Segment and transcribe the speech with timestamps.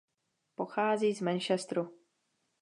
[0.55, 1.97] Pochází z Manchesteru.